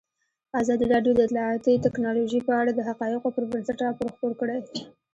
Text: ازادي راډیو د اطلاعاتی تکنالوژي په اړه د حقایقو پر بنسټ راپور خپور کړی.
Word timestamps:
ازادي 0.61 0.85
راډیو 0.93 1.13
د 1.15 1.19
اطلاعاتی 1.27 1.83
تکنالوژي 1.85 2.39
په 2.47 2.53
اړه 2.59 2.71
د 2.73 2.79
حقایقو 2.89 3.33
پر 3.35 3.43
بنسټ 3.51 3.77
راپور 3.85 4.09
خپور 4.15 4.31
کړی. 4.41 4.59